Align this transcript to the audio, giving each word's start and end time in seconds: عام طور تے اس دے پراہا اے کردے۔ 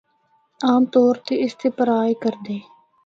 عام 0.67 0.83
طور 0.93 1.13
تے 1.25 1.33
اس 1.43 1.53
دے 1.59 1.67
پراہا 1.77 2.03
اے 2.09 2.11
کردے۔ 2.23 2.57